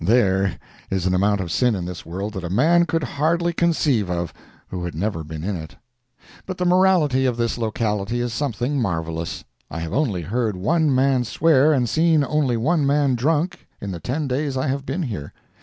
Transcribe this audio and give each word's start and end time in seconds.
There 0.03 0.53
is 0.89 1.05
an 1.05 1.13
amount 1.13 1.41
of 1.41 1.51
sin 1.51 1.75
in 1.75 1.85
this 1.85 2.07
world 2.07 2.33
that 2.33 2.43
a 2.43 2.49
man 2.49 2.87
could 2.87 3.03
hardly 3.03 3.53
conceive 3.53 4.09
of 4.09 4.33
who 4.69 4.83
had 4.83 4.95
never 4.95 5.23
been 5.23 5.43
in 5.43 5.55
it. 5.55 5.75
But 6.47 6.57
the 6.57 6.65
morality 6.65 7.27
of 7.27 7.37
this 7.37 7.55
locality 7.55 8.19
is 8.19 8.33
something 8.33 8.81
marvellous. 8.81 9.43
I 9.69 9.77
have 9.81 9.93
only 9.93 10.23
heard 10.23 10.55
one 10.55 10.91
man 10.95 11.23
swear 11.23 11.71
and 11.71 11.87
seen 11.87 12.23
only 12.23 12.57
one 12.57 12.83
man 12.87 13.13
drunk 13.13 13.67
in 13.79 13.91
the 13.91 13.99
ten 13.99 14.27
days 14.27 14.57
I 14.57 14.69
have 14.69 14.87
been 14.87 15.03
here. 15.03 15.33